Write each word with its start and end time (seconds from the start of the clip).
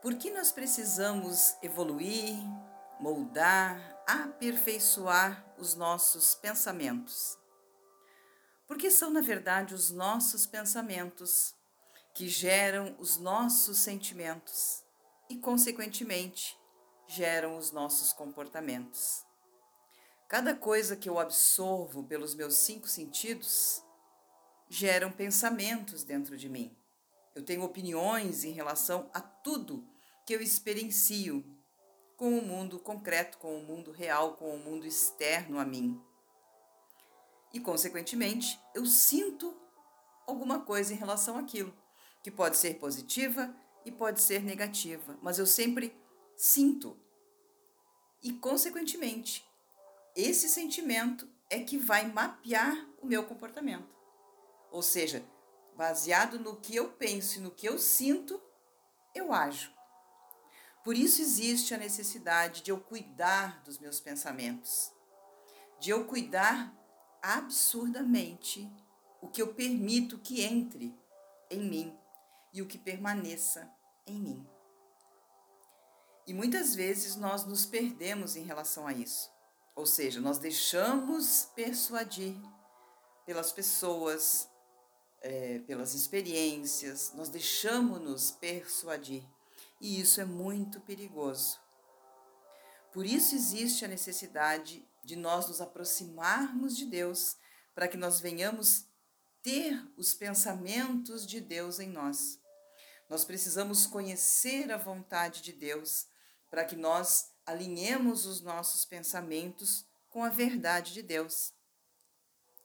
Por 0.00 0.14
que 0.14 0.30
nós 0.30 0.52
precisamos 0.52 1.56
evoluir, 1.60 2.36
moldar, 3.00 4.00
aperfeiçoar 4.06 5.44
os 5.58 5.74
nossos 5.74 6.36
pensamentos? 6.36 7.36
Porque 8.68 8.92
são, 8.92 9.10
na 9.10 9.20
verdade, 9.20 9.74
os 9.74 9.90
nossos 9.90 10.46
pensamentos 10.46 11.52
que 12.14 12.28
geram 12.28 12.94
os 13.00 13.16
nossos 13.16 13.78
sentimentos 13.78 14.84
e, 15.28 15.36
consequentemente, 15.36 16.56
geram 17.08 17.56
os 17.56 17.72
nossos 17.72 18.12
comportamentos. 18.12 19.26
Cada 20.28 20.54
coisa 20.54 20.94
que 20.94 21.08
eu 21.08 21.18
absorvo 21.18 22.04
pelos 22.04 22.36
meus 22.36 22.54
cinco 22.54 22.86
sentidos 22.86 23.82
geram 24.68 25.10
pensamentos 25.10 26.04
dentro 26.04 26.36
de 26.36 26.48
mim. 26.48 26.77
Eu 27.38 27.44
tenho 27.44 27.62
opiniões 27.62 28.42
em 28.42 28.50
relação 28.50 29.08
a 29.14 29.20
tudo 29.20 29.88
que 30.26 30.34
eu 30.34 30.40
experiencio 30.40 31.44
com 32.16 32.36
o 32.36 32.42
mundo 32.42 32.80
concreto, 32.80 33.38
com 33.38 33.56
o 33.56 33.62
mundo 33.62 33.92
real, 33.92 34.32
com 34.32 34.52
o 34.56 34.58
mundo 34.58 34.84
externo 34.84 35.60
a 35.60 35.64
mim. 35.64 36.02
E, 37.54 37.60
consequentemente, 37.60 38.60
eu 38.74 38.84
sinto 38.84 39.56
alguma 40.26 40.62
coisa 40.62 40.92
em 40.92 40.96
relação 40.96 41.38
àquilo, 41.38 41.72
que 42.24 42.30
pode 42.32 42.56
ser 42.56 42.74
positiva 42.80 43.54
e 43.84 43.92
pode 43.92 44.20
ser 44.20 44.42
negativa, 44.42 45.16
mas 45.22 45.38
eu 45.38 45.46
sempre 45.46 45.96
sinto. 46.36 46.98
E, 48.20 48.32
consequentemente, 48.32 49.48
esse 50.16 50.48
sentimento 50.48 51.28
é 51.48 51.60
que 51.60 51.78
vai 51.78 52.10
mapear 52.10 52.84
o 53.00 53.06
meu 53.06 53.22
comportamento. 53.22 53.94
Ou 54.72 54.82
seja, 54.82 55.24
baseado 55.78 56.40
no 56.40 56.56
que 56.56 56.74
eu 56.74 56.88
penso 56.88 57.38
e 57.38 57.40
no 57.40 57.52
que 57.52 57.68
eu 57.68 57.78
sinto, 57.78 58.42
eu 59.14 59.32
ajo. 59.32 59.72
Por 60.82 60.96
isso 60.96 61.22
existe 61.22 61.72
a 61.72 61.78
necessidade 61.78 62.62
de 62.62 62.72
eu 62.72 62.80
cuidar 62.80 63.62
dos 63.62 63.78
meus 63.78 64.00
pensamentos, 64.00 64.92
de 65.78 65.90
eu 65.90 66.04
cuidar 66.04 66.74
absurdamente 67.22 68.68
o 69.20 69.28
que 69.28 69.40
eu 69.40 69.54
permito 69.54 70.18
que 70.18 70.42
entre 70.42 70.92
em 71.48 71.60
mim 71.60 71.96
e 72.52 72.60
o 72.60 72.66
que 72.66 72.76
permaneça 72.76 73.72
em 74.04 74.18
mim. 74.18 74.48
E 76.26 76.34
muitas 76.34 76.74
vezes 76.74 77.14
nós 77.14 77.44
nos 77.44 77.64
perdemos 77.64 78.34
em 78.34 78.42
relação 78.42 78.84
a 78.84 78.92
isso. 78.92 79.30
Ou 79.76 79.86
seja, 79.86 80.20
nós 80.20 80.38
deixamos 80.38 81.48
persuadir 81.54 82.34
pelas 83.24 83.52
pessoas, 83.52 84.50
é, 85.20 85.58
pelas 85.60 85.94
experiências, 85.94 87.12
nós 87.14 87.28
deixamos-nos 87.28 88.30
persuadir. 88.30 89.22
E 89.80 90.00
isso 90.00 90.20
é 90.20 90.24
muito 90.24 90.80
perigoso. 90.80 91.58
Por 92.92 93.06
isso 93.06 93.34
existe 93.34 93.84
a 93.84 93.88
necessidade 93.88 94.86
de 95.04 95.16
nós 95.16 95.48
nos 95.48 95.60
aproximarmos 95.60 96.76
de 96.76 96.86
Deus, 96.86 97.36
para 97.74 97.88
que 97.88 97.96
nós 97.96 98.20
venhamos 98.20 98.86
ter 99.42 99.80
os 99.96 100.14
pensamentos 100.14 101.26
de 101.26 101.40
Deus 101.40 101.78
em 101.78 101.88
nós. 101.88 102.40
Nós 103.08 103.24
precisamos 103.24 103.86
conhecer 103.86 104.70
a 104.70 104.76
vontade 104.76 105.42
de 105.42 105.52
Deus 105.52 106.06
para 106.50 106.64
que 106.64 106.76
nós 106.76 107.30
alinhemos 107.46 108.26
os 108.26 108.40
nossos 108.40 108.84
pensamentos 108.84 109.86
com 110.10 110.22
a 110.24 110.28
verdade 110.28 110.92
de 110.92 111.02
Deus, 111.02 111.52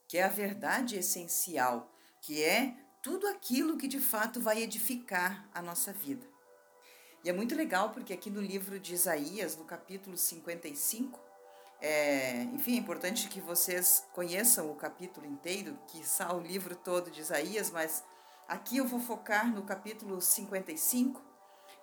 que 0.07 0.17
é 0.17 0.23
a 0.23 0.29
verdade 0.29 0.97
essencial, 0.97 1.92
que 2.23 2.41
é 2.41 2.73
tudo 3.02 3.27
aquilo 3.27 3.77
que 3.77 3.85
de 3.85 3.99
fato 3.99 4.39
vai 4.39 4.63
edificar 4.63 5.45
a 5.53 5.61
nossa 5.61 5.91
vida. 5.91 6.25
E 7.21 7.29
é 7.29 7.33
muito 7.33 7.53
legal 7.53 7.89
porque 7.89 8.13
aqui 8.13 8.29
no 8.29 8.41
livro 8.41 8.79
de 8.79 8.93
Isaías, 8.93 9.57
no 9.57 9.66
capítulo 9.66 10.17
55, 10.17 11.19
é, 11.81 12.44
enfim, 12.53 12.75
é 12.75 12.77
importante 12.77 13.27
que 13.27 13.41
vocês 13.41 14.07
conheçam 14.13 14.72
o 14.72 14.75
capítulo 14.75 15.28
inteiro, 15.28 15.78
que 15.88 16.01
o 16.34 16.39
livro 16.39 16.78
todo 16.78 17.11
de 17.11 17.19
Isaías, 17.19 17.69
mas 17.69 18.06
aqui 18.47 18.78
eu 18.78 18.88
vou 18.88 19.01
focar 19.01 19.53
no 19.53 19.63
capítulo 19.63 20.22
55 20.22 21.22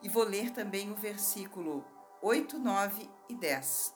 e 0.02 0.08
vou 0.08 0.24
ler 0.24 0.52
também 0.52 0.90
o 0.90 0.94
versículo 0.94 1.84
8, 2.22 2.58
9 2.58 3.10
e 3.28 3.34
10. 3.34 3.94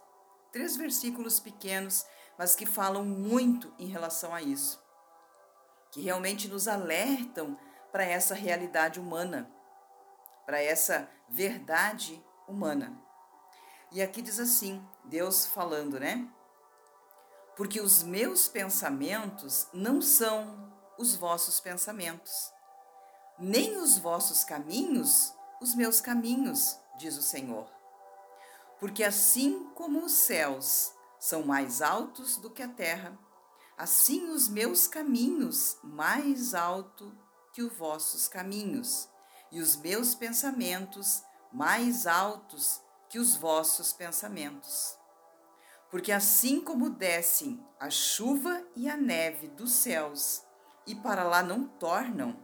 Três 0.53 0.76
versículos 0.76 1.41
pequenos, 1.41 2.05
mas 2.38 2.55
que 2.55 2.66
falam 2.66 3.03
muito 3.03 3.72
em 3.78 3.87
relação 3.87 4.34
a 4.34 4.43
isso, 4.43 4.84
que 5.94 6.00
realmente 6.00 6.49
nos 6.49 6.66
alertam 6.66 7.56
para 7.93 8.05
essa 8.05 8.34
realidade 8.34 8.99
humana, 8.99 9.49
para 10.44 10.60
essa 10.60 11.09
verdade 11.28 12.22
humana. 12.47 13.00
E 13.93 14.03
aqui 14.03 14.21
diz 14.21 14.41
assim, 14.41 14.84
Deus 15.05 15.47
falando, 15.47 15.99
né? 15.99 16.28
Porque 17.56 17.81
os 17.81 18.03
meus 18.03 18.49
pensamentos 18.49 19.69
não 19.72 20.03
são 20.03 20.75
os 20.99 21.15
vossos 21.15 21.60
pensamentos, 21.60 22.53
nem 23.38 23.76
os 23.76 23.97
vossos 23.97 24.43
caminhos 24.43 25.32
os 25.65 25.75
meus 25.75 26.00
caminhos, 26.00 26.78
diz 26.99 27.16
o 27.16 27.22
Senhor. 27.22 27.66
Porque 28.78 29.03
assim 29.03 29.71
como 29.75 30.05
os 30.05 30.12
céus 30.12 30.93
são 31.19 31.43
mais 31.43 31.81
altos 31.81 32.37
do 32.37 32.50
que 32.50 32.62
a 32.62 32.69
terra, 32.69 33.19
assim 33.77 34.31
os 34.31 34.49
meus 34.49 34.87
caminhos 34.87 35.77
mais 35.83 36.55
alto 36.55 37.17
que 37.53 37.62
os 37.62 37.73
vossos 37.77 38.29
caminhos, 38.29 39.09
e 39.51 39.61
os 39.61 39.77
meus 39.77 40.15
pensamentos 40.15 41.23
mais 41.53 42.07
altos 42.07 42.81
que 43.09 43.19
os 43.19 43.37
vossos 43.37 43.93
pensamentos. 43.93 44.99
Porque 45.91 46.11
assim 46.11 46.61
como 46.61 46.91
descem 46.91 47.65
a 47.79 47.89
chuva 47.89 48.67
e 48.75 48.89
a 48.89 48.97
neve 48.97 49.47
dos 49.49 49.73
céus, 49.73 50.43
e 50.87 50.95
para 50.95 51.23
lá 51.23 51.43
não 51.43 51.69
tornam, 51.69 52.37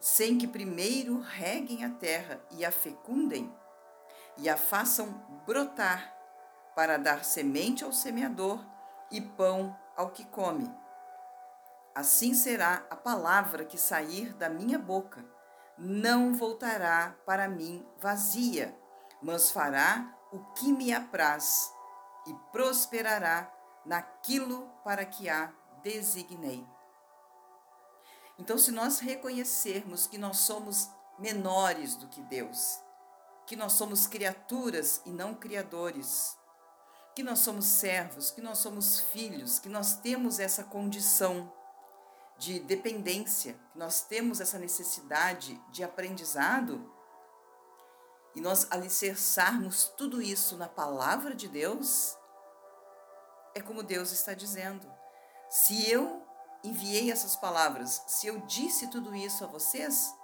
sem 0.00 0.36
que 0.36 0.48
primeiro 0.48 1.20
reguem 1.20 1.84
a 1.84 1.90
terra 1.90 2.44
e 2.50 2.64
a 2.64 2.72
fecundem, 2.72 3.52
e 4.36 4.48
a 4.48 4.56
façam 4.56 5.08
brotar, 5.46 6.12
para 6.74 6.98
dar 6.98 7.24
semente 7.24 7.84
ao 7.84 7.92
semeador 7.92 8.60
e 9.10 9.20
pão 9.20 9.74
ao 9.96 10.10
que 10.10 10.24
come. 10.26 10.72
Assim 11.94 12.34
será 12.34 12.86
a 12.90 12.96
palavra 12.96 13.64
que 13.64 13.78
sair 13.78 14.34
da 14.34 14.48
minha 14.48 14.78
boca. 14.78 15.24
Não 15.78 16.34
voltará 16.34 17.16
para 17.24 17.48
mim 17.48 17.86
vazia, 17.98 18.78
mas 19.22 19.50
fará 19.50 20.14
o 20.30 20.38
que 20.52 20.72
me 20.72 20.92
apraz 20.92 21.72
e 22.26 22.34
prosperará 22.52 23.50
naquilo 23.84 24.68
para 24.84 25.06
que 25.06 25.28
a 25.28 25.52
designei. 25.82 26.66
Então, 28.38 28.58
se 28.58 28.70
nós 28.70 28.98
reconhecermos 28.98 30.06
que 30.06 30.18
nós 30.18 30.38
somos 30.38 30.90
menores 31.18 31.96
do 31.96 32.08
que 32.08 32.20
Deus, 32.22 32.80
que 33.46 33.56
nós 33.56 33.72
somos 33.72 34.06
criaturas 34.06 35.00
e 35.06 35.10
não 35.10 35.34
criadores, 35.34 36.36
que 37.16 37.22
nós 37.22 37.38
somos 37.38 37.64
servos, 37.64 38.30
que 38.30 38.42
nós 38.42 38.58
somos 38.58 39.00
filhos, 39.00 39.58
que 39.58 39.70
nós 39.70 39.96
temos 39.96 40.38
essa 40.38 40.62
condição 40.62 41.50
de 42.36 42.60
dependência, 42.60 43.58
que 43.72 43.78
nós 43.78 44.02
temos 44.02 44.38
essa 44.38 44.58
necessidade 44.58 45.58
de 45.70 45.82
aprendizado, 45.82 46.92
e 48.34 48.40
nós 48.42 48.70
alicerçarmos 48.70 49.88
tudo 49.96 50.20
isso 50.20 50.58
na 50.58 50.68
palavra 50.68 51.34
de 51.34 51.48
Deus, 51.48 52.14
é 53.54 53.62
como 53.62 53.82
Deus 53.82 54.12
está 54.12 54.34
dizendo. 54.34 54.86
Se 55.48 55.90
eu 55.90 56.22
enviei 56.62 57.10
essas 57.10 57.34
palavras, 57.34 58.02
se 58.06 58.26
eu 58.26 58.40
disse 58.40 58.88
tudo 58.88 59.16
isso 59.16 59.42
a 59.42 59.46
vocês, 59.46 60.14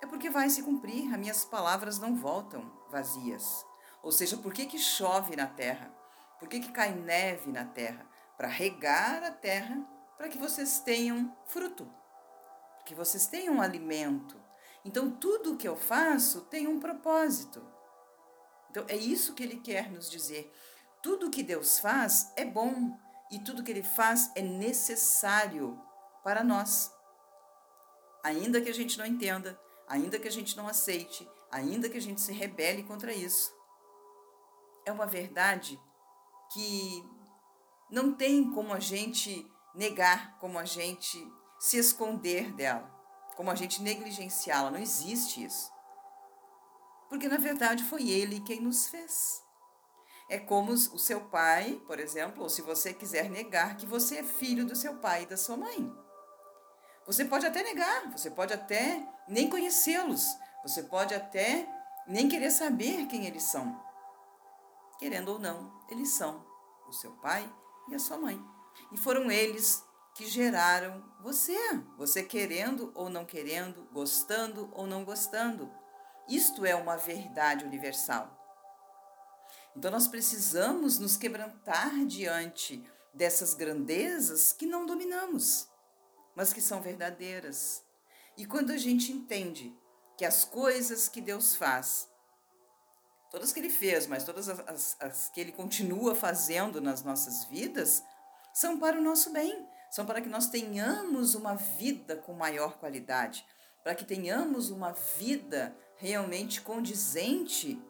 é 0.00 0.06
porque 0.06 0.30
vai 0.30 0.48
se 0.48 0.62
cumprir, 0.62 1.12
as 1.12 1.18
minhas 1.18 1.44
palavras 1.44 1.98
não 1.98 2.14
voltam 2.14 2.72
vazias. 2.88 3.66
Ou 4.00 4.12
seja, 4.12 4.36
por 4.36 4.52
que, 4.52 4.66
que 4.66 4.78
chove 4.78 5.34
na 5.34 5.48
terra? 5.48 6.01
Por 6.42 6.48
que, 6.48 6.58
que 6.58 6.72
cai 6.72 6.92
neve 6.92 7.52
na 7.52 7.64
terra? 7.64 8.04
Para 8.36 8.48
regar 8.48 9.22
a 9.22 9.30
terra, 9.30 9.80
para 10.18 10.28
que 10.28 10.36
vocês 10.36 10.80
tenham 10.80 11.32
fruto, 11.46 11.88
que 12.84 12.96
vocês 12.96 13.28
tenham 13.28 13.62
alimento. 13.62 14.42
Então, 14.84 15.08
tudo 15.08 15.52
o 15.52 15.56
que 15.56 15.68
eu 15.68 15.76
faço 15.76 16.40
tem 16.46 16.66
um 16.66 16.80
propósito. 16.80 17.64
Então, 18.68 18.84
é 18.88 18.96
isso 18.96 19.34
que 19.34 19.44
ele 19.44 19.60
quer 19.60 19.88
nos 19.88 20.10
dizer. 20.10 20.52
Tudo 21.00 21.30
que 21.30 21.44
Deus 21.44 21.78
faz 21.78 22.32
é 22.34 22.44
bom 22.44 22.98
e 23.30 23.38
tudo 23.38 23.62
que 23.62 23.70
ele 23.70 23.84
faz 23.84 24.32
é 24.34 24.42
necessário 24.42 25.80
para 26.24 26.42
nós. 26.42 26.92
Ainda 28.24 28.60
que 28.60 28.68
a 28.68 28.74
gente 28.74 28.98
não 28.98 29.06
entenda, 29.06 29.56
ainda 29.86 30.18
que 30.18 30.26
a 30.26 30.32
gente 30.32 30.56
não 30.56 30.66
aceite, 30.66 31.24
ainda 31.52 31.88
que 31.88 31.98
a 31.98 32.02
gente 32.02 32.20
se 32.20 32.32
rebele 32.32 32.82
contra 32.82 33.12
isso. 33.12 33.54
É 34.84 34.90
uma 34.90 35.06
verdade 35.06 35.80
que 36.52 37.04
não 37.90 38.14
tem 38.14 38.50
como 38.50 38.72
a 38.72 38.80
gente 38.80 39.46
negar, 39.74 40.38
como 40.38 40.58
a 40.58 40.64
gente 40.64 41.18
se 41.58 41.76
esconder 41.76 42.52
dela, 42.54 42.90
como 43.36 43.50
a 43.50 43.54
gente 43.54 43.82
negligenciá-la. 43.82 44.70
Não 44.70 44.78
existe 44.78 45.44
isso. 45.44 45.70
porque 47.08 47.28
na 47.28 47.36
verdade 47.36 47.84
foi 47.84 48.08
Ele 48.08 48.40
quem 48.40 48.62
nos 48.62 48.88
fez. 48.88 49.42
É 50.30 50.38
como 50.38 50.72
o 50.72 50.98
seu 50.98 51.20
pai, 51.28 51.78
por 51.86 52.00
exemplo, 52.00 52.42
ou 52.42 52.48
se 52.48 52.62
você 52.62 52.94
quiser 52.94 53.28
negar 53.28 53.76
que 53.76 53.84
você 53.84 54.20
é 54.20 54.22
filho 54.22 54.64
do 54.64 54.74
seu 54.74 54.96
pai 54.96 55.24
e 55.24 55.26
da 55.26 55.36
sua 55.36 55.58
mãe. 55.58 55.92
Você 57.06 57.26
pode 57.26 57.44
até 57.44 57.62
negar, 57.62 58.10
você 58.10 58.30
pode 58.30 58.54
até 58.54 59.06
nem 59.28 59.50
conhecê-los, 59.50 60.26
você 60.62 60.84
pode 60.84 61.14
até 61.14 61.68
nem 62.06 62.30
querer 62.30 62.50
saber 62.50 63.06
quem 63.08 63.26
eles 63.26 63.42
são. 63.42 63.78
Querendo 65.02 65.32
ou 65.32 65.38
não, 65.40 65.82
eles 65.88 66.10
são 66.10 66.46
o 66.86 66.92
seu 66.92 67.10
pai 67.14 67.52
e 67.88 67.94
a 67.96 67.98
sua 67.98 68.16
mãe. 68.16 68.40
E 68.92 68.96
foram 68.96 69.32
eles 69.32 69.82
que 70.14 70.24
geraram 70.28 71.02
você, 71.20 71.58
você 71.98 72.22
querendo 72.22 72.92
ou 72.94 73.10
não 73.10 73.24
querendo, 73.24 73.82
gostando 73.92 74.70
ou 74.72 74.86
não 74.86 75.04
gostando. 75.04 75.68
Isto 76.28 76.64
é 76.64 76.76
uma 76.76 76.96
verdade 76.96 77.64
universal. 77.64 78.30
Então 79.76 79.90
nós 79.90 80.06
precisamos 80.06 81.00
nos 81.00 81.16
quebrantar 81.16 82.06
diante 82.06 82.88
dessas 83.12 83.54
grandezas 83.54 84.52
que 84.52 84.66
não 84.66 84.86
dominamos, 84.86 85.68
mas 86.36 86.52
que 86.52 86.60
são 86.60 86.80
verdadeiras. 86.80 87.82
E 88.36 88.46
quando 88.46 88.70
a 88.70 88.76
gente 88.76 89.10
entende 89.10 89.76
que 90.16 90.24
as 90.24 90.44
coisas 90.44 91.08
que 91.08 91.20
Deus 91.20 91.56
faz, 91.56 92.08
todas 93.32 93.50
que 93.50 93.58
Ele 93.58 93.70
fez, 93.70 94.06
mas 94.06 94.24
todas 94.24 94.48
as, 94.48 94.96
as, 95.00 95.28
que 95.30 95.40
Ele 95.40 95.52
continua 95.52 96.14
fazendo 96.14 96.80
nas 96.82 97.02
nossas 97.02 97.44
vidas, 97.44 98.04
são 98.52 98.78
para 98.78 98.98
o 98.98 99.02
nosso 99.02 99.32
bem, 99.32 99.66
são 99.90 100.04
para 100.04 100.20
que 100.20 100.28
nós 100.28 100.48
tenhamos 100.48 101.34
uma 101.34 101.54
vida 101.54 102.14
com 102.14 102.34
maior 102.34 102.78
qualidade, 102.78 103.44
para 103.82 103.94
que 103.94 104.04
tenhamos 104.04 104.70
uma 104.70 104.92
vida 104.92 105.74
realmente 105.96 106.60
condizente 106.60 107.82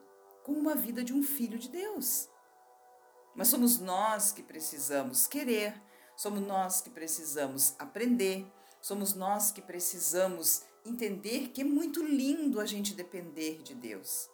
com 0.44 0.52
uma 0.52 0.76
vida 0.76 1.02
de 1.02 1.12
um 1.12 1.22
filho 1.22 1.58
de 1.58 1.68
Deus. 1.68 2.28
Mas 3.34 3.48
somos 3.48 3.80
nós 3.80 4.30
que 4.30 4.42
precisamos 4.42 5.26
querer, 5.26 5.74
somos 6.16 6.40
nós 6.40 6.80
que 6.80 6.90
precisamos 6.90 7.74
aprender, 7.78 8.46
somos 8.80 9.14
nós 9.14 9.50
que 9.50 9.60
precisamos 9.60 10.62
entender 10.84 11.48
que 11.48 11.62
é 11.62 11.64
muito 11.64 12.02
lindo 12.02 12.60
a 12.60 12.66
gente 12.66 12.94
depender 12.94 13.62
de 13.62 13.74
Deus. 13.74 14.28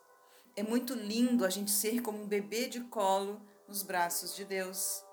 É 0.58 0.62
muito 0.64 0.92
lindo 0.92 1.44
a 1.44 1.48
gente 1.50 1.70
ser 1.70 2.02
como 2.02 2.20
um 2.20 2.26
bebê 2.26 2.66
de 2.66 2.80
colo 2.80 3.40
nos 3.68 3.84
braços 3.84 4.34
de 4.34 4.44
Deus. 4.44 5.04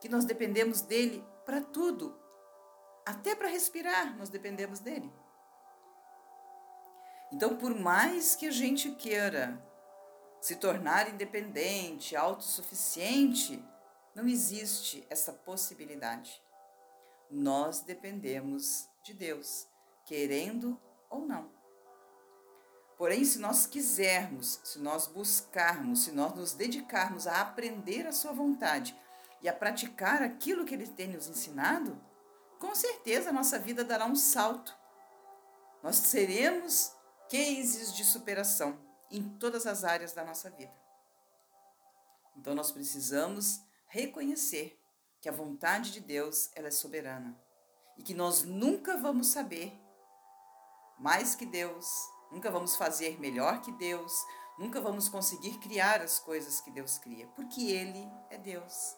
Que 0.00 0.08
nós 0.08 0.24
dependemos 0.24 0.80
dele 0.80 1.24
para 1.46 1.60
tudo. 1.60 2.18
Até 3.06 3.36
para 3.36 3.46
respirar, 3.46 4.18
nós 4.18 4.28
dependemos 4.28 4.80
dele. 4.80 5.08
Então, 7.32 7.56
por 7.58 7.76
mais 7.78 8.34
que 8.34 8.48
a 8.48 8.50
gente 8.50 8.90
queira 8.90 9.64
se 10.40 10.56
tornar 10.56 11.08
independente, 11.08 12.16
autossuficiente, 12.16 13.64
não 14.16 14.26
existe 14.26 15.06
essa 15.08 15.32
possibilidade. 15.32 16.42
Nós 17.30 17.82
dependemos 17.82 18.88
de 19.04 19.14
Deus, 19.14 19.68
querendo 20.04 20.76
ou 21.08 21.24
não. 21.24 21.59
Porém, 23.00 23.24
se 23.24 23.38
nós 23.38 23.66
quisermos, 23.66 24.60
se 24.62 24.78
nós 24.78 25.06
buscarmos, 25.06 26.04
se 26.04 26.12
nós 26.12 26.34
nos 26.34 26.52
dedicarmos 26.52 27.26
a 27.26 27.40
aprender 27.40 28.06
a 28.06 28.12
Sua 28.12 28.30
vontade 28.30 28.94
e 29.40 29.48
a 29.48 29.54
praticar 29.54 30.20
aquilo 30.20 30.66
que 30.66 30.74
Ele 30.74 30.86
tem 30.86 31.08
nos 31.08 31.26
ensinado, 31.26 31.98
com 32.58 32.74
certeza 32.74 33.30
a 33.30 33.32
nossa 33.32 33.58
vida 33.58 33.82
dará 33.82 34.04
um 34.04 34.14
salto. 34.14 34.76
Nós 35.82 35.96
seremos 35.96 36.94
cases 37.30 37.94
de 37.94 38.04
superação 38.04 38.78
em 39.10 39.26
todas 39.38 39.66
as 39.66 39.82
áreas 39.82 40.12
da 40.12 40.22
nossa 40.22 40.50
vida. 40.50 40.78
Então 42.36 42.54
nós 42.54 42.70
precisamos 42.70 43.62
reconhecer 43.86 44.78
que 45.22 45.28
a 45.30 45.32
vontade 45.32 45.90
de 45.90 46.00
Deus 46.00 46.50
ela 46.54 46.68
é 46.68 46.70
soberana 46.70 47.34
e 47.96 48.02
que 48.02 48.12
nós 48.12 48.42
nunca 48.42 48.98
vamos 48.98 49.28
saber 49.28 49.72
mais 50.98 51.34
que 51.34 51.46
Deus, 51.46 51.88
nunca 52.30 52.50
vamos 52.50 52.76
fazer 52.76 53.18
melhor 53.20 53.60
que 53.60 53.72
Deus, 53.72 54.12
nunca 54.58 54.80
vamos 54.80 55.08
conseguir 55.08 55.58
criar 55.58 56.00
as 56.00 56.18
coisas 56.18 56.60
que 56.60 56.70
Deus 56.70 56.98
cria, 56.98 57.26
porque 57.28 57.62
Ele 57.70 58.08
é 58.30 58.38
Deus. 58.38 58.96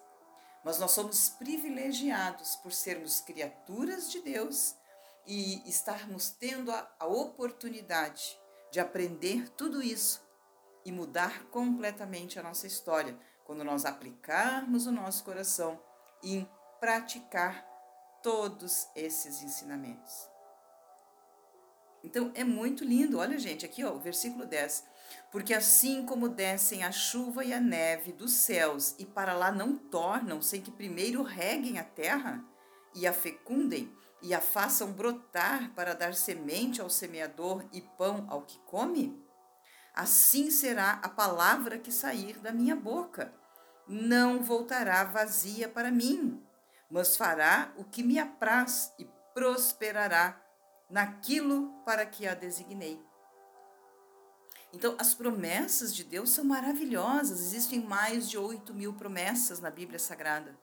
Mas 0.64 0.79
nós 0.79 0.93
somos 0.93 1.29
privilegiados 1.31 2.56
por 2.56 2.73
sermos 2.73 3.20
criaturas 3.20 4.11
de 4.11 4.20
Deus 4.20 4.76
e 5.26 5.69
estarmos 5.69 6.31
tendo 6.31 6.70
a, 6.70 6.94
a 6.99 7.06
oportunidade 7.06 8.38
de 8.70 8.81
aprender 8.81 9.49
tudo 9.50 9.82
isso 9.82 10.20
e 10.84 10.90
mudar 10.90 11.44
completamente 11.46 12.38
a 12.38 12.43
nossa 12.43 12.67
história 12.67 13.19
quando 13.44 13.64
nós 13.64 13.84
aplicarmos 13.84 14.87
o 14.87 14.93
nosso 14.93 15.25
coração 15.25 15.81
em 16.23 16.49
praticar 16.81 17.67
todos 18.23 18.88
esses 18.94 19.43
ensinamentos. 19.43 20.31
Então 22.02 22.31
é 22.34 22.43
muito 22.43 22.84
lindo, 22.84 23.19
olha 23.19 23.38
gente, 23.38 23.64
aqui 23.64 23.84
ó, 23.84 23.93
o 23.93 24.00
versículo 24.00 24.44
10. 24.44 24.84
Porque 25.31 25.54
assim 25.54 26.04
como 26.04 26.28
descem 26.28 26.84
a 26.84 26.93
chuva 26.93 27.44
e 27.44 27.52
a 27.52 27.60
neve 27.60 28.12
dos 28.12 28.32
céus 28.32 28.94
e 28.99 29.06
para 29.06 29.34
lá 29.34 29.50
não 29.50 29.76
tornam 29.76 30.43
sem 30.43 30.60
que 30.60 30.70
primeiro 30.70 31.22
reguem 31.22 31.78
a 31.78 31.84
terra 31.84 32.44
e 32.94 33.06
a 33.06 33.12
fecundem 33.12 33.93
e 34.20 34.34
a 34.34 34.40
façam 34.40 34.93
brotar 34.93 35.72
para 35.75 35.94
dar 35.94 36.14
semente 36.14 36.81
ao 36.81 36.88
semeador 36.88 37.64
e 37.72 37.81
pão 37.81 38.26
ao 38.28 38.43
que 38.43 38.58
come? 38.60 39.20
Assim 39.94 40.50
será 40.50 41.00
a 41.02 41.08
palavra 41.08 41.78
que 41.78 41.93
sair 41.93 42.38
da 42.38 42.52
minha 42.52 42.75
boca. 42.75 43.34
Não 43.87 44.43
voltará 44.43 45.05
vazia 45.05 45.69
para 45.69 45.90
mim, 45.90 46.43
mas 46.88 47.16
fará 47.16 47.72
o 47.76 47.84
que 47.84 48.02
me 48.02 48.19
apraz 48.19 48.93
e 48.98 49.05
prosperará 49.34 50.42
naquilo 50.93 51.73
para 51.87 52.05
que 52.05 52.27
a 52.27 52.35
designei. 52.35 53.03
Então, 54.75 54.94
as 54.99 55.15
promessas 55.15 55.94
de 55.94 56.05
Deus 56.05 56.31
são 56.31 56.44
maravilhosas. 56.44 57.41
Existem 57.41 57.81
mais 57.81 58.29
de 58.29 58.37
8 58.37 58.75
mil 58.75 58.93
promessas 58.93 59.59
na 59.59 59.71
Bíblia 59.71 59.99
Sagrada. 59.99 60.56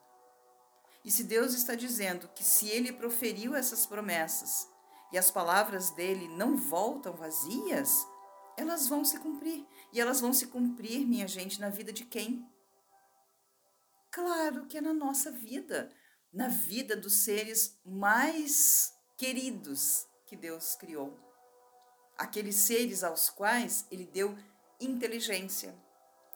E 1.04 1.10
se 1.10 1.24
Deus 1.24 1.52
está 1.52 1.74
dizendo 1.74 2.28
que 2.28 2.44
se 2.44 2.68
ele 2.68 2.92
proferiu 2.92 3.56
essas 3.56 3.86
promessas 3.86 4.68
e 5.12 5.18
as 5.18 5.32
palavras 5.32 5.90
dele 5.90 6.28
não 6.28 6.56
voltam 6.56 7.12
vazias, 7.12 8.06
elas 8.56 8.86
vão 8.86 9.04
se 9.04 9.18
cumprir. 9.18 9.66
E 9.92 10.00
elas 10.00 10.20
vão 10.20 10.32
se 10.32 10.46
cumprir, 10.46 11.06
minha 11.06 11.26
gente, 11.26 11.60
na 11.60 11.70
vida 11.70 11.92
de 11.92 12.04
quem? 12.04 12.48
Claro 14.12 14.66
que 14.66 14.78
é 14.78 14.80
na 14.80 14.92
nossa 14.92 15.32
vida, 15.32 15.90
na 16.32 16.46
vida 16.46 16.96
dos 16.96 17.24
seres 17.24 17.80
mais 17.84 18.92
queridos 19.16 20.08
que 20.30 20.36
Deus 20.36 20.76
criou. 20.76 21.18
Aqueles 22.16 22.54
seres 22.54 23.02
aos 23.02 23.28
quais 23.28 23.84
ele 23.90 24.06
deu 24.06 24.38
inteligência, 24.80 25.74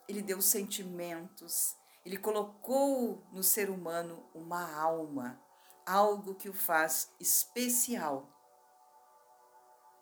ele 0.09 0.21
deu 0.21 0.43
sentimentos, 0.43 1.77
ele 2.05 2.17
colocou 2.17 3.25
no 3.33 3.45
ser 3.45 3.71
humano 3.71 4.29
uma 4.35 4.77
alma, 4.77 5.41
algo 5.87 6.35
que 6.35 6.49
o 6.49 6.53
faz 6.53 7.09
especial. 7.21 8.29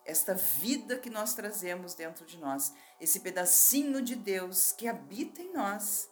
Esta 0.06 0.34
vida 0.34 0.98
que 0.98 1.10
nós 1.10 1.34
trazemos 1.34 1.94
dentro 1.94 2.24
de 2.24 2.38
nós, 2.38 2.72
esse 2.98 3.20
pedacinho 3.20 4.00
de 4.00 4.16
Deus 4.16 4.72
que 4.72 4.88
habita 4.88 5.42
em 5.42 5.52
nós, 5.52 6.10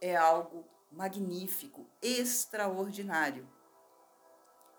é 0.00 0.16
algo 0.16 0.66
magnífico, 0.90 1.86
extraordinário. 2.00 3.46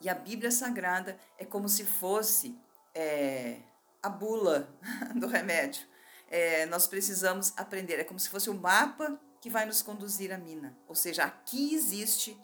E 0.06 0.10
a 0.10 0.14
Bíblia 0.14 0.52
Sagrada 0.52 1.18
é 1.36 1.44
como 1.44 1.68
se 1.68 1.84
fosse 1.84 2.56
é, 2.94 3.58
a 4.04 4.08
bula 4.08 4.70
do 5.20 5.26
remédio. 5.26 5.84
É, 6.30 6.68
nós 6.68 6.86
precisamos 6.86 7.52
aprender, 7.58 8.00
é 8.00 8.04
como 8.04 8.20
se 8.20 8.30
fosse 8.30 8.48
o 8.48 8.54
mapa 8.54 9.20
que 9.42 9.50
vai 9.50 9.66
nos 9.66 9.82
conduzir 9.82 10.32
à 10.32 10.38
mina. 10.38 10.78
Ou 10.88 10.94
seja, 10.94 11.24
aqui 11.24 11.74
existe 11.74 12.40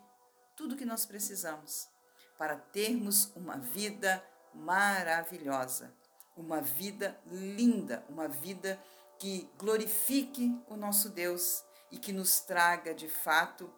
tudo 0.58 0.75
que 0.75 0.86
nós 0.86 1.06
precisamos 1.06 1.88
para 2.36 2.56
termos 2.56 3.32
uma 3.36 3.60
vida 3.60 4.25
maravilhosa, 4.56 5.94
uma 6.36 6.62
vida 6.62 7.15
linda, 7.27 8.03
uma 8.10 8.27
vida 8.27 8.82
que 9.20 9.48
glorifique 9.60 10.60
o 10.68 10.75
nosso 10.75 11.10
Deus 11.10 11.63
e 11.91 12.00
que 12.00 12.12
nos 12.12 12.39
traga 12.39 12.91
de 12.91 13.08
fato 13.08 13.72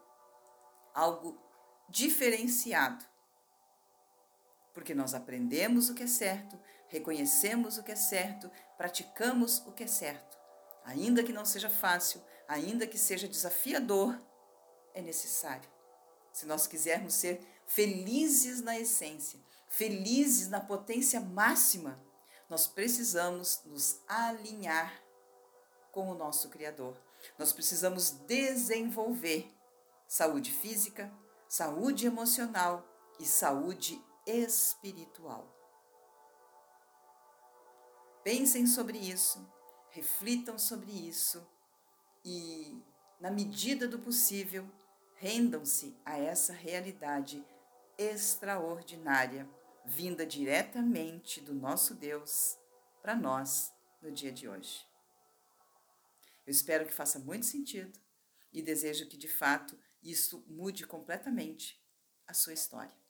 algo 0.93 1.37
diferenciado. 1.89 3.11
Porque 4.73 4.95
nós 4.95 5.13
aprendemos 5.13 5.89
o 5.89 5.93
que 5.93 6.03
é 6.03 6.07
certo, 6.07 6.59
reconhecemos 6.87 7.77
o 7.77 7.83
que 7.83 7.91
é 7.91 7.95
certo, 7.95 8.49
praticamos 8.77 9.59
o 9.67 9.71
que 9.71 9.83
é 9.83 9.87
certo. 9.87 10.37
Ainda 10.83 11.23
que 11.23 11.31
não 11.31 11.45
seja 11.45 11.69
fácil, 11.69 12.21
ainda 12.47 12.87
que 12.87 12.97
seja 12.97 13.27
desafiador, 13.27 14.19
é 14.93 15.01
necessário. 15.01 15.69
Se 16.31 16.45
nós 16.45 16.67
quisermos 16.67 17.13
ser 17.13 17.45
felizes 17.65 18.61
na 18.61 18.77
essência, 18.77 19.39
felizes 19.67 20.49
na 20.49 20.59
potência 20.59 21.19
máxima, 21.21 22.03
nós 22.49 22.67
precisamos 22.67 23.61
nos 23.65 24.01
alinhar 24.07 25.01
com 25.91 26.09
o 26.09 26.15
nosso 26.15 26.49
Criador. 26.49 26.97
Nós 27.37 27.53
precisamos 27.53 28.11
desenvolver 28.11 29.51
saúde 30.07 30.51
física, 30.51 31.11
saúde 31.47 32.05
emocional 32.05 32.85
e 33.19 33.25
saúde 33.25 34.03
espiritual. 34.25 35.51
Pensem 38.23 38.65
sobre 38.65 38.97
isso, 38.97 39.45
reflitam 39.89 40.57
sobre 40.57 40.91
isso 40.91 41.45
e, 42.23 42.81
na 43.19 43.29
medida 43.29 43.87
do 43.87 43.99
possível, 43.99 44.69
rendam-se 45.15 45.97
a 46.05 46.17
essa 46.17 46.53
realidade 46.53 47.45
extraordinária, 47.97 49.49
vinda 49.85 50.25
diretamente 50.25 51.41
do 51.41 51.53
nosso 51.53 51.93
Deus 51.93 52.57
para 53.01 53.15
nós 53.15 53.73
no 54.01 54.11
dia 54.11 54.31
de 54.31 54.47
hoje. 54.47 54.87
Eu 56.45 56.51
espero 56.51 56.85
que 56.85 56.93
faça 56.93 57.19
muito 57.19 57.45
sentido 57.45 57.97
e 58.51 58.61
desejo 58.61 59.07
que, 59.07 59.17
de 59.17 59.27
fato, 59.27 59.77
isso 60.01 60.43
mude 60.47 60.85
completamente 60.85 61.81
a 62.27 62.33
sua 62.33 62.53
história. 62.53 63.02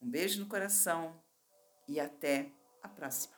Um 0.00 0.10
beijo 0.10 0.40
no 0.40 0.46
coração 0.46 1.20
e 1.88 2.00
até 2.00 2.50
a 2.82 2.88
próxima. 2.88 3.35